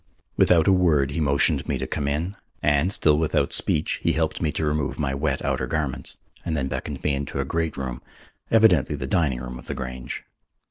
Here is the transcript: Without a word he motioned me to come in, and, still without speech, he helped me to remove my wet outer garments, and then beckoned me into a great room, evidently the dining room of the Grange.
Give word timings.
Without 0.35 0.67
a 0.67 0.71
word 0.73 1.11
he 1.11 1.19
motioned 1.19 1.67
me 1.67 1.77
to 1.77 1.85
come 1.85 2.07
in, 2.07 2.35
and, 2.63 2.91
still 2.91 3.19
without 3.19 3.53
speech, 3.53 3.99
he 4.01 4.13
helped 4.13 4.41
me 4.41 4.51
to 4.51 4.65
remove 4.65 4.97
my 4.97 5.13
wet 5.13 5.45
outer 5.45 5.67
garments, 5.67 6.17
and 6.43 6.57
then 6.57 6.67
beckoned 6.67 7.03
me 7.03 7.13
into 7.13 7.39
a 7.39 7.45
great 7.45 7.77
room, 7.77 8.01
evidently 8.49 8.95
the 8.95 9.05
dining 9.05 9.39
room 9.39 9.59
of 9.59 9.67
the 9.67 9.75
Grange. 9.75 10.23